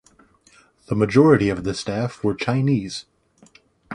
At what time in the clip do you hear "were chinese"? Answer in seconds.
2.23-3.05